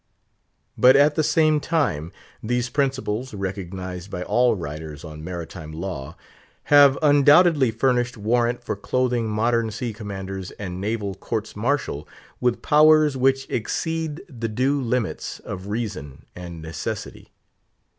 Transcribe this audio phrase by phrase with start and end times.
[0.79, 2.11] But, at the same time,
[2.41, 9.93] these principles—recognised by all writers on maritime law—have undoubtedly furnished warrant for clothing modern sea
[9.93, 12.07] commanders and naval courts martial
[12.39, 17.29] with powers which exceed the due limits of reason and necessity.